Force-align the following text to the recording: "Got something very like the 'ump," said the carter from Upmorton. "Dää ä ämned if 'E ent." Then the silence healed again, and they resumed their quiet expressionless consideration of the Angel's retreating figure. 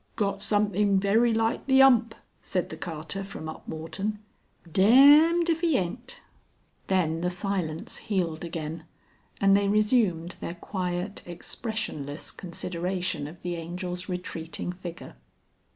"Got 0.15 0.41
something 0.41 0.99
very 0.99 1.31
like 1.31 1.67
the 1.67 1.83
'ump," 1.83 2.15
said 2.41 2.69
the 2.69 2.75
carter 2.75 3.23
from 3.23 3.47
Upmorton. 3.47 4.17
"Dää 4.67 4.89
ä 4.89 5.31
ämned 5.31 5.47
if 5.47 5.63
'E 5.63 5.77
ent." 5.77 6.21
Then 6.87 7.21
the 7.21 7.29
silence 7.29 7.97
healed 7.97 8.43
again, 8.43 8.85
and 9.39 9.55
they 9.55 9.67
resumed 9.67 10.37
their 10.39 10.55
quiet 10.55 11.21
expressionless 11.27 12.31
consideration 12.31 13.27
of 13.27 13.43
the 13.43 13.55
Angel's 13.55 14.09
retreating 14.09 14.71
figure. 14.71 15.17